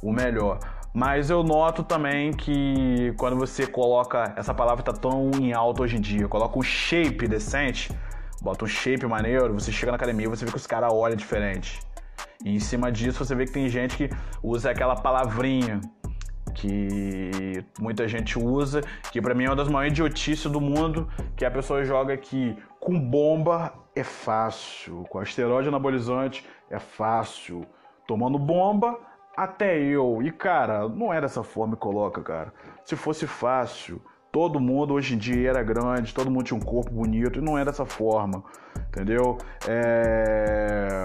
[0.02, 0.60] o melhor.
[0.94, 5.96] Mas eu noto também que quando você coloca, essa palavra tá tão em alta hoje
[5.96, 7.90] em dia, coloca um shape decente,
[8.40, 11.80] bota um shape maneiro, você chega na academia, você vê que os caras olham diferente.
[12.44, 14.10] E em cima disso você vê que tem gente que
[14.42, 15.80] usa aquela palavrinha
[16.56, 18.80] que muita gente usa,
[19.12, 22.56] que para mim é uma das maiores idiotices do mundo, que a pessoa joga que
[22.80, 27.64] com bomba é fácil, com asteroide anabolizante é fácil,
[28.06, 28.98] tomando bomba
[29.36, 30.22] até eu.
[30.22, 32.52] E cara, não é dessa forma que coloca, cara.
[32.84, 34.00] Se fosse fácil,
[34.36, 37.56] Todo mundo hoje em dia era grande, todo mundo tinha um corpo bonito e não
[37.56, 38.44] é dessa forma,
[38.96, 39.36] entendeu?
[39.68, 40.98] É...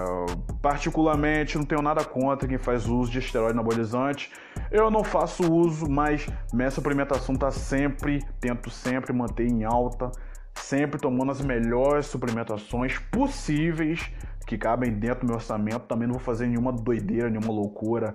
[0.62, 4.32] Particularmente, não tenho nada contra quem faz uso de esteroide anabolizante.
[4.72, 10.12] Eu não faço uso, mas minha suplementação tá sempre, tento sempre manter em alta,
[10.54, 14.10] sempre tomando as melhores suplementações possíveis
[14.48, 15.82] que cabem dentro do meu orçamento.
[15.82, 18.14] Também não vou fazer nenhuma doideira, nenhuma loucura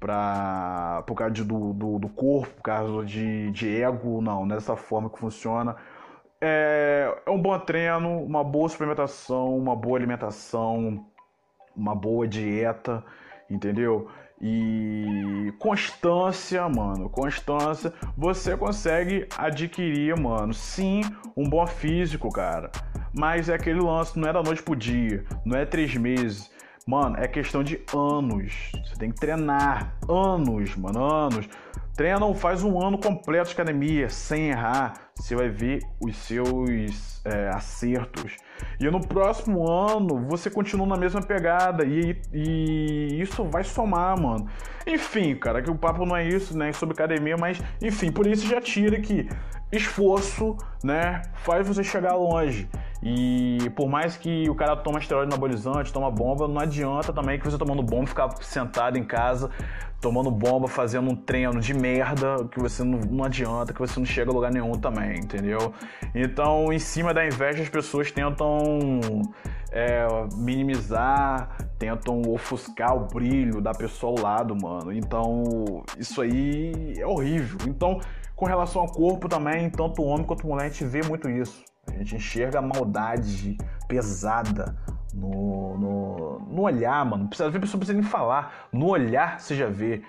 [0.00, 4.76] pra, por causa de, do, do, do, corpo, por causa de, de ego, não, nessa
[4.76, 5.76] forma que funciona.
[6.44, 11.06] É, é um bom treino, uma boa suplementação, uma boa alimentação,
[11.76, 13.04] uma boa dieta,
[13.48, 14.08] entendeu?
[14.40, 21.02] E constância, mano, constância, você consegue adquirir, mano, sim,
[21.36, 22.72] um bom físico, cara.
[23.16, 26.50] Mas é aquele lance, não é da noite pro dia, não é três meses,
[26.86, 28.72] Mano, é questão de anos.
[28.84, 29.94] Você tem que treinar.
[30.08, 31.48] Anos, mano, anos.
[31.94, 34.94] Treina ou faz um ano completo de academia, sem errar.
[35.14, 38.34] Você vai ver os seus é, acertos.
[38.80, 41.84] E no próximo ano você continua na mesma pegada.
[41.84, 44.48] E, e isso vai somar, mano.
[44.86, 46.72] Enfim, cara, que o papo não é isso, né?
[46.72, 49.28] Sobre academia, mas enfim, por isso já tira que
[49.70, 51.22] esforço, né?
[51.36, 52.68] Faz você chegar longe.
[53.02, 57.44] E por mais que o cara toma esteroide anabolizante, toma bomba, não adianta também que
[57.44, 59.50] você tomando bomba ficar sentado em casa,
[60.00, 64.06] tomando bomba, fazendo um treino de merda, que você não, não adianta, que você não
[64.06, 65.74] chega a lugar nenhum também, entendeu?
[66.14, 68.68] Então, em cima da inveja, as pessoas tentam
[69.72, 74.92] é, minimizar, tentam ofuscar o brilho da pessoa ao lado, mano.
[74.92, 77.58] Então, isso aí é horrível.
[77.66, 77.98] Então,
[78.36, 81.71] com relação ao corpo também, tanto homem quanto mulher, a gente vê muito isso.
[81.86, 83.56] A gente enxerga a maldade
[83.88, 84.76] pesada
[85.12, 87.28] no, no, no olhar, mano.
[87.28, 88.68] Precisa ver a pessoa precisa nem falar.
[88.72, 90.02] No olhar você já vê.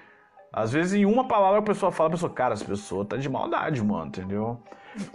[0.51, 3.27] Às vezes, em uma palavra, a pessoa fala, a pessoa, cara, essa pessoa tá de
[3.27, 4.59] maldade, mano, entendeu?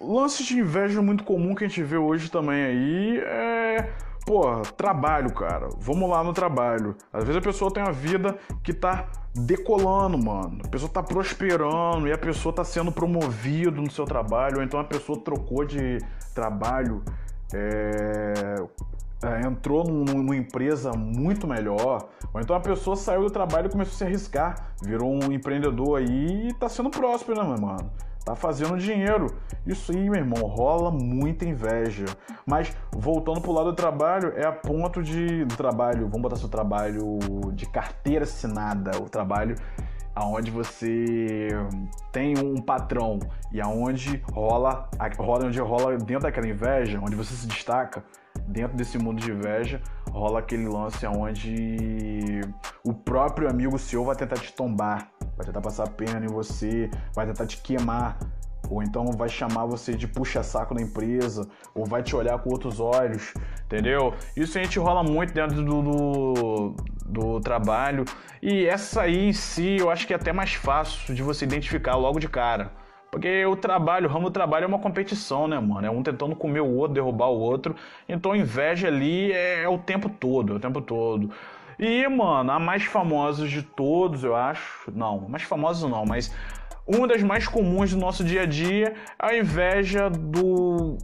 [0.01, 3.92] Lance de inveja muito comum que a gente vê hoje também aí é.
[4.29, 5.71] Pô, trabalho, cara.
[5.79, 6.95] Vamos lá no trabalho.
[7.11, 10.59] Às vezes a pessoa tem uma vida que tá decolando, mano.
[10.67, 14.79] A pessoa tá prosperando e a pessoa tá sendo promovido no seu trabalho, ou então
[14.79, 15.97] a pessoa trocou de
[16.35, 17.03] trabalho,
[17.55, 18.57] é,
[19.25, 23.71] é, entrou num, numa empresa muito melhor, ou então a pessoa saiu do trabalho e
[23.71, 27.91] começou a se arriscar, virou um empreendedor aí e tá sendo próspero, né, mano?
[28.24, 29.26] Tá fazendo dinheiro.
[29.66, 32.04] Isso aí, meu irmão, rola muita inveja.
[32.46, 36.48] Mas voltando pro lado do trabalho, é a ponto de do trabalho, vamos botar seu
[36.48, 37.18] trabalho
[37.52, 39.54] de carteira assinada, o trabalho
[40.14, 41.48] aonde você
[42.11, 43.20] tem um patrão
[43.52, 48.02] e aonde rola, rola onde rola dentro daquela inveja, onde você se destaca,
[48.48, 49.80] dentro desse mundo de inveja,
[50.11, 52.40] rola aquele lance onde
[52.84, 57.24] o próprio amigo seu vai tentar te tombar vai tentar passar perna em você, vai
[57.24, 58.18] tentar te queimar,
[58.68, 62.80] ou então vai chamar você de puxa-saco da empresa, ou vai te olhar com outros
[62.80, 63.32] olhos,
[63.64, 64.12] entendeu?
[64.37, 68.04] Isso a gente rola muito dentro do, do, do, trabalho,
[68.42, 71.94] e essa aí em si eu acho que é até mais fácil de você identificar
[71.94, 72.72] logo de cara.
[73.11, 75.87] Porque o trabalho, o ramo do trabalho é uma competição, né, mano?
[75.87, 77.75] É um tentando comer o outro, derrubar o outro.
[78.09, 81.31] Então a inveja ali é, é o tempo todo, é o tempo todo.
[81.79, 84.90] E, mano, a mais famosa de todos, eu acho.
[84.92, 86.35] Não, mais famosa não, mas
[86.87, 90.99] uma das mais comuns do nosso dia a dia é a inveja do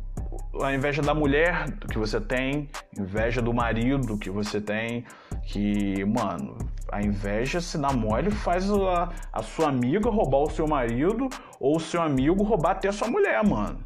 [0.62, 5.04] a inveja da mulher que você tem, inveja do marido que você tem,
[5.46, 6.56] que, mano,
[6.90, 11.28] a inveja se dá mole faz a, a sua amiga roubar o seu marido
[11.60, 13.78] ou o seu amigo roubar até a sua mulher, mano.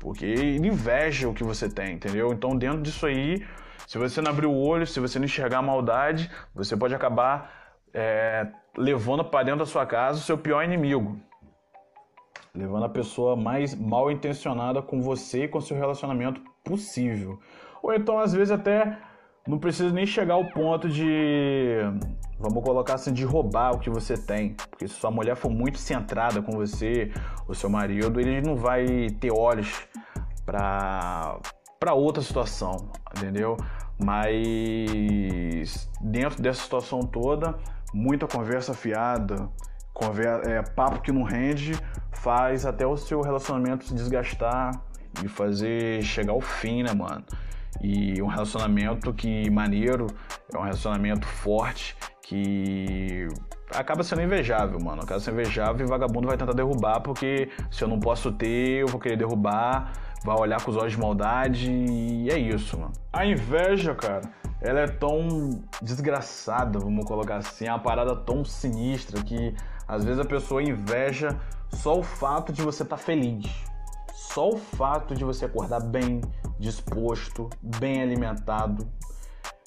[0.00, 2.32] Porque ele inveja o que você tem, entendeu?
[2.32, 3.44] Então, dentro disso aí,
[3.86, 7.78] se você não abrir o olho, se você não enxergar a maldade, você pode acabar
[7.94, 11.18] é, levando para dentro da sua casa o seu pior inimigo.
[12.54, 17.38] Levando a pessoa mais mal intencionada com você e com seu relacionamento possível.
[17.82, 18.98] Ou então, às vezes, até
[19.46, 21.78] não precisa nem chegar ao ponto de,
[22.38, 24.54] vamos colocar assim, de roubar o que você tem.
[24.70, 27.12] Porque se sua mulher for muito centrada com você,
[27.46, 29.86] o seu marido, ele não vai ter olhos
[30.44, 31.38] para
[31.78, 33.56] para outra situação, entendeu?
[34.02, 37.54] Mas dentro dessa situação toda,
[37.92, 39.48] muita conversa fiada,
[39.92, 41.74] conversa, é, papo que não rende,
[42.12, 44.72] faz até o seu relacionamento se desgastar
[45.22, 47.24] e fazer chegar ao fim, né, mano?
[47.80, 50.06] E um relacionamento que maneiro,
[50.52, 53.28] é um relacionamento forte que
[53.74, 55.02] acaba sendo invejável, mano.
[55.02, 58.88] Acaba sendo invejável e vagabundo vai tentar derrubar, porque se eu não posso ter, eu
[58.88, 59.92] vou querer derrubar,
[60.24, 62.92] vai olhar com os olhos de maldade e é isso, mano.
[63.12, 64.22] A inveja, cara,
[64.60, 69.54] ela é tão desgraçada, vamos colocar assim, é uma parada tão sinistra que
[69.86, 71.36] às vezes a pessoa inveja
[71.70, 73.46] só o fato de você estar tá feliz.
[74.36, 76.20] Só o fato de você acordar bem,
[76.58, 77.48] disposto,
[77.80, 78.86] bem alimentado.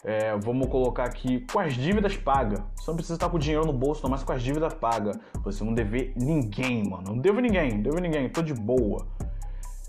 [0.03, 2.61] É, vamos colocar aqui com as dívidas pagas.
[2.75, 5.19] Você não precisa estar com o dinheiro no bolso, não, mas com as dívidas pagas.
[5.43, 7.03] Você não deve ninguém, mano.
[7.07, 9.07] Não devo ninguém, não devo ninguém, tô de boa.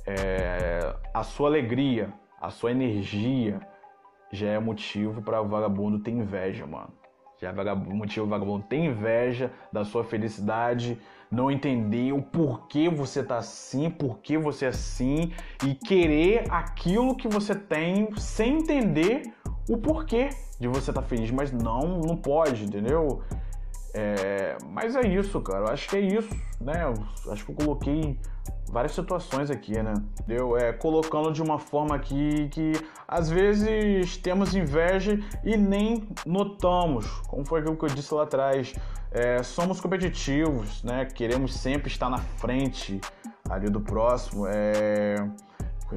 [0.07, 3.61] É, a sua alegria, a sua energia
[4.33, 6.88] já é motivo para o vagabundo ter inveja, mano.
[7.38, 10.99] Já é vagabundo, motivo vagabundo ter inveja da sua felicidade,
[11.31, 15.33] não entender o porquê você tá assim, porquê você é assim
[15.64, 19.23] e querer aquilo que você tem sem entender
[19.69, 23.23] o porquê de você estar tá feliz, mas não, não pode, entendeu?
[23.94, 25.66] É, mas é isso, cara.
[25.66, 26.85] Eu acho que é isso, né?
[26.85, 28.18] Eu acho que eu coloquei
[28.70, 29.94] várias situações aqui, né?
[30.29, 32.72] Eu é, colocando de uma forma aqui que
[33.07, 38.72] às vezes temos inveja e nem notamos, como foi aquilo que eu disse lá atrás.
[39.11, 41.05] É, somos competitivos, né?
[41.05, 43.00] Queremos sempre estar na frente
[43.48, 44.46] ali do próximo.
[44.46, 45.16] É,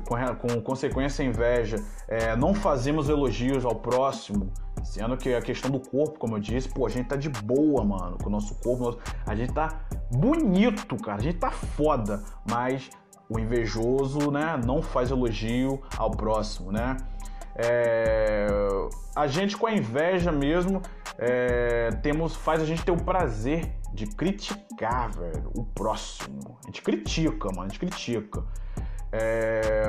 [0.07, 1.77] com, com consequência inveja,
[2.07, 4.51] é, não fazemos elogios ao próximo,
[4.83, 7.83] Sendo que a questão do corpo, como eu disse, pô, a gente tá de boa,
[7.83, 8.99] mano, com o nosso corpo.
[9.25, 11.17] A gente tá bonito, cara.
[11.17, 12.21] A gente tá foda.
[12.49, 12.89] Mas
[13.29, 16.97] o invejoso, né, não faz elogio ao próximo, né?
[17.55, 18.47] É...
[19.15, 20.81] a gente com a inveja mesmo
[21.19, 21.89] é...
[22.01, 26.57] temos faz a gente ter o prazer de criticar, velho, o próximo.
[26.63, 28.43] A gente critica, mano, a gente critica.
[29.11, 29.83] É...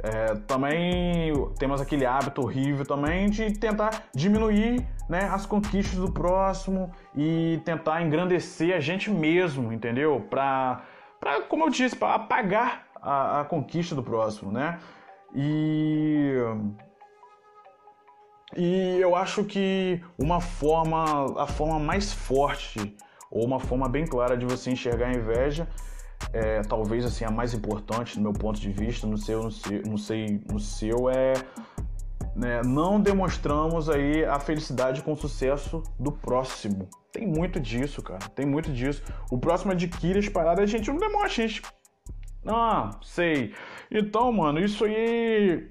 [0.00, 6.92] É, também temos aquele hábito horrível também de tentar diminuir né, as conquistas do próximo
[7.16, 10.24] e tentar engrandecer a gente mesmo, entendeu?
[10.30, 10.84] Para,
[11.48, 14.78] como eu disse, para apagar a, a, conquista do próximo, né?
[15.34, 16.34] E
[18.56, 22.96] e eu acho que uma forma, a forma mais forte
[23.30, 25.68] ou uma forma bem clara de você enxergar a inveja
[26.32, 29.82] é, talvez assim a mais importante do meu ponto de vista, no seu, no seu,
[29.82, 31.34] no sei, no seu é
[32.38, 36.88] né, não demonstramos aí a felicidade com o sucesso do próximo.
[37.12, 38.20] Tem muito disso, cara.
[38.34, 39.02] Tem muito disso.
[39.30, 41.62] O próximo adquire as paradas, a gente não demonstra, a gente.
[42.46, 43.54] Ah, sei.
[43.90, 45.68] Então, mano, isso aí.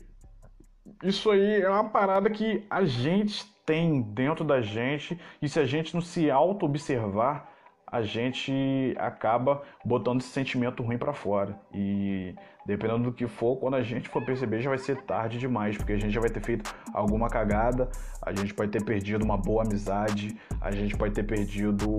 [1.04, 5.66] Isso aí é uma parada que a gente tem dentro da gente e se a
[5.66, 7.50] gente não se auto-observar,
[7.90, 11.58] a gente acaba botando esse sentimento ruim para fora.
[11.74, 15.78] E dependendo do que for, quando a gente for perceber, já vai ser tarde demais,
[15.78, 17.90] porque a gente já vai ter feito alguma cagada,
[18.22, 21.90] a gente pode ter perdido uma boa amizade, a gente pode ter perdido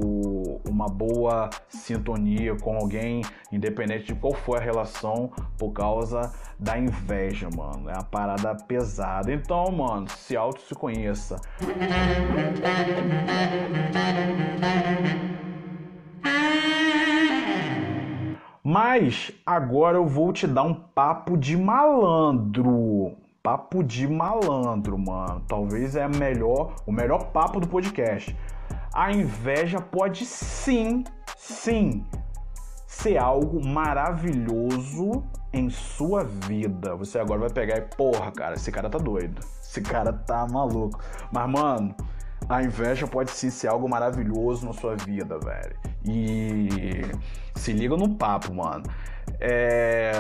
[0.68, 7.48] uma boa sintonia com alguém, independente de qual for a relação, por causa da inveja,
[7.56, 7.88] mano.
[7.88, 9.32] É uma parada pesada.
[9.32, 11.36] Então, mano, se auto se conheça.
[19.00, 23.12] Mas agora eu vou te dar um papo de malandro.
[23.40, 25.40] Papo de malandro, mano.
[25.46, 28.36] Talvez é melhor, o melhor papo do podcast.
[28.92, 31.04] A inveja pode sim,
[31.36, 32.04] sim,
[32.88, 36.96] ser algo maravilhoso em sua vida.
[36.96, 39.40] Você agora vai pegar e, porra, cara, esse cara tá doido.
[39.62, 40.98] Esse cara tá maluco.
[41.30, 41.94] Mas, mano,
[42.48, 45.76] a inveja pode sim ser algo maravilhoso na sua vida, velho.
[46.04, 47.02] E
[47.54, 48.84] se liga no papo, mano.
[49.40, 50.12] É...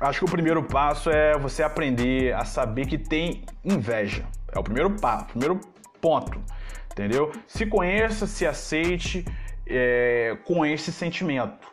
[0.00, 4.26] Acho que o primeiro passo é você aprender a saber que tem inveja.
[4.50, 5.60] É o primeiro passo, primeiro
[6.00, 6.42] ponto,
[6.90, 7.30] entendeu?
[7.46, 9.24] Se conheça, se aceite
[9.66, 11.68] é, com esse sentimento.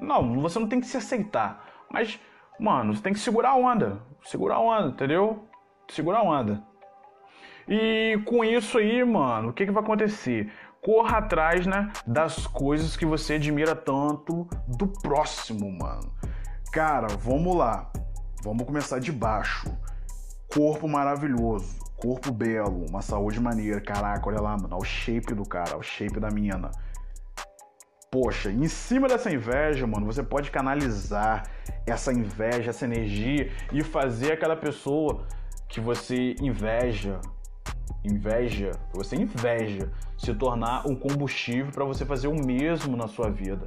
[0.00, 2.18] Não, você não tem que se aceitar, mas,
[2.58, 5.44] mano, você tem que segurar a onda, segurar a onda, entendeu?
[5.88, 6.62] Segurar a onda.
[7.68, 10.50] E com isso aí, mano, o que, que vai acontecer?
[10.80, 16.12] Corra atrás, né, das coisas que você admira tanto do próximo, mano.
[16.72, 17.90] Cara, vamos lá.
[18.42, 19.68] Vamos começar de baixo.
[20.48, 23.80] Corpo maravilhoso, corpo belo, uma saúde maneira.
[23.80, 26.70] Caraca, olha lá, mano, olha o shape do cara, olha o shape da mina.
[28.10, 31.42] Poxa, em cima dessa inveja, mano, você pode canalizar
[31.86, 35.26] essa inveja, essa energia e fazer aquela pessoa
[35.68, 37.20] que você inveja,
[38.04, 43.64] inveja, você inveja, se tornar um combustível para você fazer o mesmo na sua vida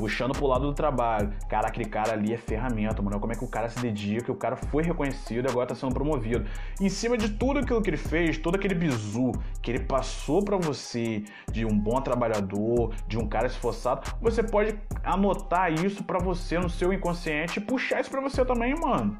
[0.00, 1.30] puxando pro lado do trabalho.
[1.46, 3.20] Cara, aquele cara ali é ferramenta, mano.
[3.20, 5.92] Como é que o cara se dedica, o cara foi reconhecido e agora tá sendo
[5.92, 6.46] promovido.
[6.80, 10.56] Em cima de tudo aquilo que ele fez, todo aquele bizu que ele passou para
[10.56, 16.58] você de um bom trabalhador, de um cara esforçado, você pode anotar isso para você
[16.58, 19.14] no seu inconsciente e puxar isso para você também, mano.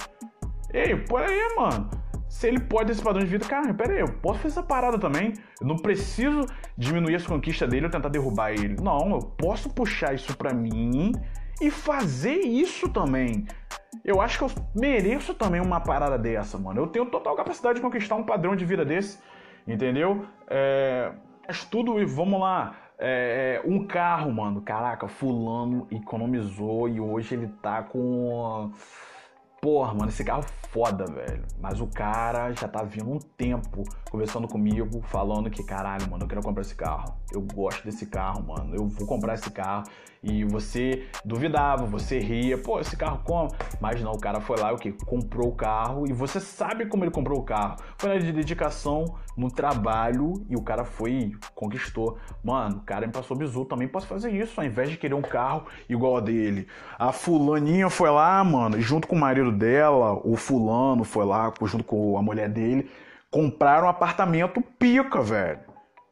[0.72, 1.90] Ei, por aí, mano
[2.30, 4.62] se ele pode ter esse padrão de vida, cara, pera aí, eu posso fazer essa
[4.62, 5.34] parada também.
[5.60, 6.46] Eu não preciso
[6.78, 8.76] diminuir as conquistas dele ou tentar derrubar ele.
[8.80, 11.10] Não, eu posso puxar isso pra mim
[11.60, 13.48] e fazer isso também.
[14.04, 16.80] Eu acho que eu mereço também uma parada dessa, mano.
[16.80, 19.18] Eu tenho total capacidade de conquistar um padrão de vida desse,
[19.66, 20.24] entendeu?
[20.46, 21.10] É...
[21.48, 22.76] Mas tudo, e vamos lá.
[22.96, 23.60] É...
[23.64, 24.62] um carro, mano.
[24.62, 28.70] Caraca, fulano economizou e hoje ele tá com
[29.60, 31.44] Porra, mano, esse carro é foda, velho.
[31.60, 36.28] Mas o cara já tá vindo um tempo conversando comigo, falando que, caralho, mano, eu
[36.28, 37.14] quero comprar esse carro.
[37.32, 38.74] Eu gosto desse carro, mano.
[38.74, 39.84] Eu vou comprar esse carro.
[40.22, 43.50] E você duvidava, você ria, pô, esse carro como?
[43.80, 44.92] Mas não, o cara foi lá, o que?
[44.92, 47.76] Comprou o carro e você sabe como ele comprou o carro.
[47.96, 52.18] Foi na dedicação, no trabalho e o cara foi, conquistou.
[52.44, 55.22] Mano, o cara me passou bizu, também posso fazer isso, ao invés de querer um
[55.22, 56.68] carro igual a dele.
[56.98, 61.84] A fulaninha foi lá, mano, junto com o marido dela, o fulano foi lá, junto
[61.84, 62.90] com a mulher dele,
[63.30, 65.60] compraram um apartamento pica, velho.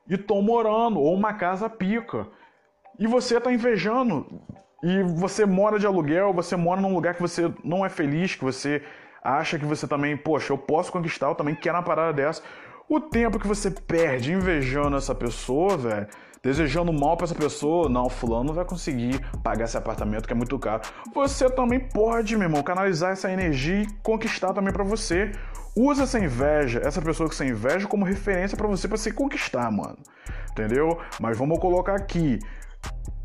[0.08, 2.26] E estão morando, ou uma casa pica.
[2.98, 4.26] E você tá invejando.
[4.82, 8.44] E você mora de aluguel, você mora num lugar que você não é feliz, que
[8.44, 8.82] você
[9.22, 12.42] acha que você também, poxa, eu posso conquistar, eu também quero uma parada dessa.
[12.88, 16.06] O tempo que você perde invejando essa pessoa, velho,
[16.42, 20.36] desejando mal para essa pessoa, não, fulano não vai conseguir pagar esse apartamento que é
[20.36, 20.82] muito caro.
[21.14, 25.32] Você também pode, meu irmão, canalizar essa energia e conquistar também para você.
[25.76, 29.70] Usa essa inveja, essa pessoa que você inveja como referência para você para se conquistar,
[29.70, 29.98] mano.
[30.50, 30.98] Entendeu?
[31.20, 32.38] Mas vamos colocar aqui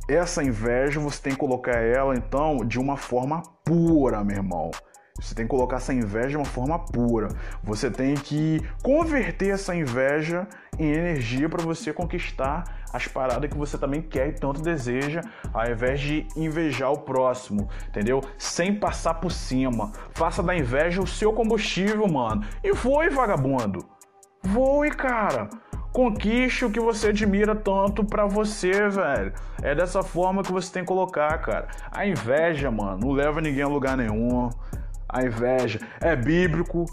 [0.07, 4.71] essa inveja você tem que colocar ela então de uma forma pura, meu irmão.
[5.19, 7.27] Você tem que colocar essa inveja de uma forma pura.
[7.63, 10.47] Você tem que converter essa inveja
[10.79, 15.21] em energia para você conquistar as paradas que você também quer e tanto deseja,
[15.53, 18.21] ao invés de invejar o próximo, entendeu?
[18.37, 19.91] Sem passar por cima.
[20.13, 22.43] Faça da inveja o seu combustível, mano.
[22.63, 23.85] E voe, vagabundo.
[24.43, 25.49] Voe, cara.
[25.91, 29.31] Conquiste o que você admira tanto pra você, velho.
[29.61, 31.67] É dessa forma que você tem que colocar, cara.
[31.91, 34.49] A inveja, mano, não leva ninguém a lugar nenhum.
[35.13, 36.85] A inveja é bíblico.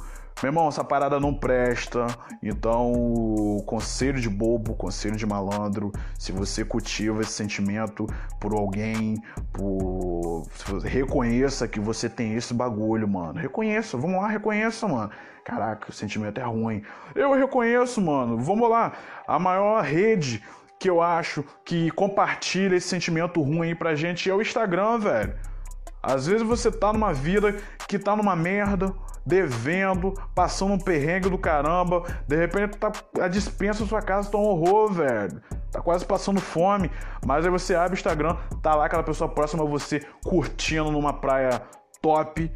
[0.43, 2.07] Meu irmão, essa parada não presta.
[2.43, 5.91] Então, conselho de bobo, conselho de malandro.
[6.19, 8.07] Se você cultiva esse sentimento
[8.39, 9.17] por alguém,
[9.53, 10.47] por.
[10.85, 13.39] Reconheça que você tem esse bagulho, mano.
[13.39, 15.11] Reconheça, vamos lá, reconheça, mano.
[15.43, 16.83] Caraca, o sentimento é ruim.
[17.15, 18.39] Eu reconheço, mano.
[18.39, 18.93] Vamos lá.
[19.27, 20.43] A maior rede
[20.79, 25.50] que eu acho que compartilha esse sentimento ruim pra gente é o Instagram, velho.
[26.03, 31.37] Às vezes você tá numa vida que tá numa merda, devendo, passando um perrengue do
[31.37, 35.41] caramba, de repente tá, a dispensa da sua casa tá um horror, velho.
[35.71, 36.91] Tá quase passando fome,
[37.25, 41.13] mas aí você abre o Instagram, tá lá aquela pessoa próxima a você curtindo numa
[41.13, 41.63] praia
[42.01, 42.51] top,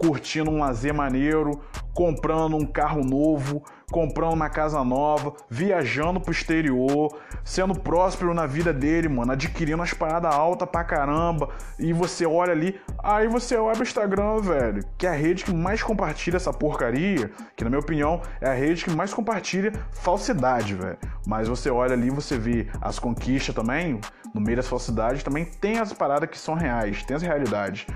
[0.00, 1.60] curtindo um lazer maneiro,
[1.92, 8.72] comprando um carro novo, comprando uma casa nova, viajando pro exterior, sendo próspero na vida
[8.72, 11.50] dele, mano, adquirindo as paradas altas pra caramba.
[11.78, 15.52] E você olha ali, aí você olha o Instagram, velho, que é a rede que
[15.52, 20.74] mais compartilha essa porcaria, que na minha opinião é a rede que mais compartilha falsidade,
[20.74, 20.96] velho.
[21.26, 24.00] Mas você olha ali, você vê as conquistas também,
[24.34, 27.86] no meio das falsidades, também tem as paradas que são reais, tem as realidades.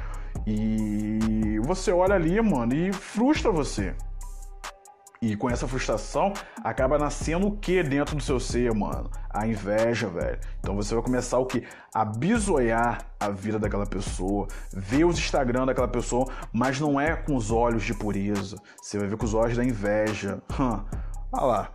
[0.47, 3.95] E você olha ali, mano, e frustra você.
[5.25, 9.11] E com essa frustração, acaba nascendo o que dentro do seu ser, mano?
[9.31, 10.39] A inveja, velho.
[10.61, 11.67] Então você vai começar o que?
[11.95, 17.37] A bisoiar a vida daquela pessoa, ver os Instagram daquela pessoa, mas não é com
[17.37, 18.59] os olhos de pureza.
[18.83, 20.43] Você vai ver com os olhos da inveja.
[20.61, 20.85] Hum.
[21.33, 21.71] Ah lá,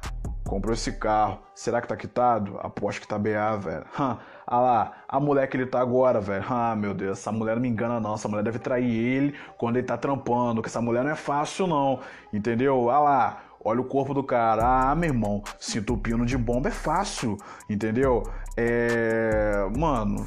[0.48, 1.40] comprou esse carro.
[1.56, 2.60] Será que tá quitado?
[2.60, 3.86] Aposto que tá BA, velho.
[4.00, 4.18] Hum.
[4.52, 6.44] Ah lá, a mulher que ele tá agora, velho.
[6.50, 8.16] Ah, meu Deus, essa mulher não me engana não.
[8.16, 10.60] Essa mulher deve trair ele quando ele tá trampando.
[10.64, 12.00] Que essa mulher não é fácil, não.
[12.34, 12.90] Entendeu?
[12.90, 14.90] Ah lá, olha o corpo do cara.
[14.90, 17.38] Ah, meu irmão, se entupindo de bomba é fácil.
[17.70, 18.24] Entendeu?
[18.58, 19.70] É.
[19.78, 20.26] Mano.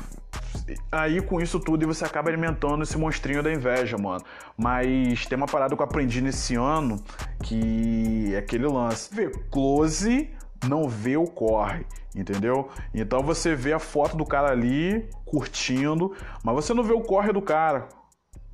[0.93, 4.23] Aí com isso tudo você acaba alimentando esse monstrinho da inveja, mano.
[4.57, 7.03] Mas tem uma parada que eu aprendi nesse ano
[7.43, 9.13] que é aquele lance.
[9.13, 10.31] Vê, close
[10.69, 11.85] não vê o corre,
[12.15, 12.69] entendeu?
[12.95, 17.33] Então você vê a foto do cara ali curtindo, mas você não vê o corre
[17.33, 17.89] do cara.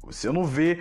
[0.04, 0.80] Você não vê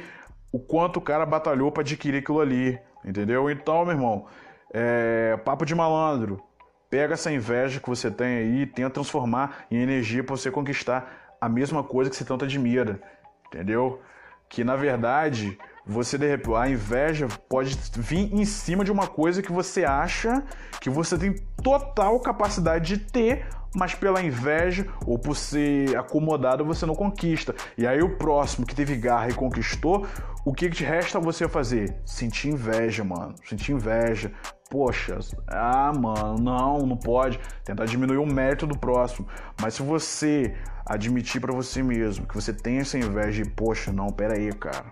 [0.51, 3.49] o quanto o cara batalhou para adquirir aquilo ali, entendeu?
[3.49, 4.25] Então, meu irmão,
[4.73, 6.41] é papo de malandro.
[6.89, 11.35] Pega essa inveja que você tem aí e tenta transformar em energia para você conquistar
[11.39, 13.01] a mesma coisa que você tanto admira,
[13.47, 14.01] entendeu?
[14.47, 15.57] Que na verdade
[15.87, 20.43] você de repente, a inveja pode vir em cima de uma coisa que você acha
[20.81, 21.33] que você tem
[21.63, 27.55] total capacidade de ter, mas pela inveja ou por ser acomodado você não conquista.
[27.77, 30.05] E aí o próximo que teve garra e conquistou,
[30.43, 31.95] o que te resta você fazer?
[32.05, 33.35] Sentir inveja, mano.
[33.45, 34.31] Sentir inveja.
[34.69, 37.39] Poxa, ah, mano, não, não pode.
[37.63, 39.25] Tentar diminuir o mérito do próximo.
[39.61, 40.53] Mas se você
[40.85, 44.91] admitir para você mesmo que você tem essa inveja e, poxa, não, pera aí, cara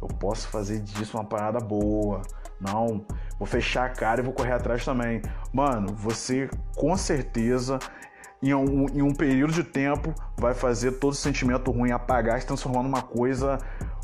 [0.00, 2.22] eu posso fazer disso uma parada boa.
[2.60, 3.04] Não,
[3.38, 5.22] vou fechar a cara e vou correr atrás também.
[5.52, 7.78] Mano, você com certeza
[8.42, 12.46] em um, em um período de tempo vai fazer todo sentimento ruim apagar e se
[12.46, 13.58] transformar numa coisa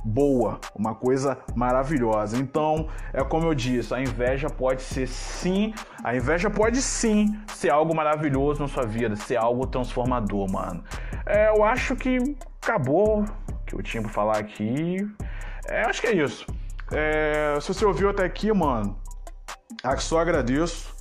[0.04, 2.36] boa, uma coisa maravilhosa.
[2.36, 5.72] Então, é como eu disse, a inveja pode ser sim,
[6.02, 10.84] a inveja pode sim ser algo maravilhoso na sua vida, ser algo transformador, mano.
[11.24, 12.18] É, eu acho que
[12.62, 15.08] acabou o que eu tinha pra falar aqui.
[15.66, 16.46] É, acho que é isso.
[16.92, 18.98] É, se você ouviu até aqui, mano,
[19.98, 20.94] só agradeço.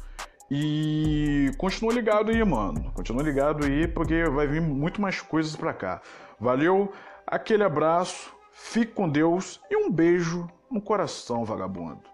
[0.50, 2.92] E continua ligado aí, mano.
[2.94, 6.02] Continua ligado aí, porque vai vir muito mais coisas pra cá.
[6.40, 6.94] Valeu,
[7.26, 12.13] aquele abraço, fique com Deus e um beijo no coração, vagabundo.